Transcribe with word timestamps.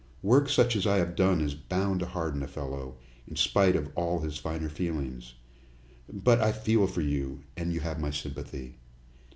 Work 0.23 0.49
such 0.49 0.75
as 0.75 0.87
I 0.87 0.97
have 0.97 1.15
done 1.15 1.41
is 1.41 1.53
bound 1.53 1.99
to 1.99 2.07
harden 2.07 2.41
a 2.41 2.47
fellow, 2.47 2.95
in 3.27 3.35
spite 3.35 3.75
of 3.75 3.91
all 3.93 4.17
of 4.17 4.23
his 4.23 4.39
finer 4.39 4.67
feelings. 4.67 5.35
But 6.11 6.41
I 6.41 6.51
feel 6.53 6.87
for 6.87 7.01
you 7.01 7.43
and 7.55 7.71
you 7.71 7.81
have 7.81 7.99
my 8.01 8.09
sympathy." 8.09 8.77